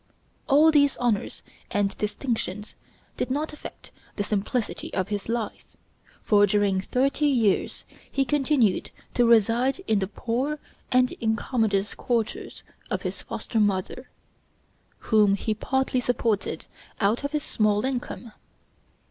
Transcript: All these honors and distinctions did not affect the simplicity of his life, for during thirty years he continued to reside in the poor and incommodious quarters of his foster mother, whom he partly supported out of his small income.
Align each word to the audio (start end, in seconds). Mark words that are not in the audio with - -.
All 0.47 0.71
these 0.71 0.97
honors 0.97 1.43
and 1.69 1.95
distinctions 1.99 2.73
did 3.17 3.29
not 3.29 3.53
affect 3.53 3.91
the 4.15 4.23
simplicity 4.23 4.91
of 4.95 5.09
his 5.09 5.29
life, 5.29 5.63
for 6.23 6.47
during 6.47 6.81
thirty 6.81 7.27
years 7.27 7.85
he 8.11 8.25
continued 8.25 8.89
to 9.13 9.27
reside 9.27 9.77
in 9.85 9.99
the 9.99 10.07
poor 10.07 10.57
and 10.91 11.11
incommodious 11.21 11.93
quarters 11.93 12.63
of 12.89 13.03
his 13.03 13.21
foster 13.21 13.59
mother, 13.59 14.09
whom 15.11 15.35
he 15.35 15.53
partly 15.53 15.99
supported 15.99 16.65
out 16.99 17.23
of 17.23 17.31
his 17.31 17.43
small 17.43 17.85
income. 17.85 18.31